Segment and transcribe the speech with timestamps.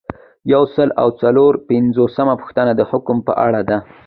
[0.53, 3.77] یو سل او څلور پنځوسمه پوښتنه د حکم په اړه ده.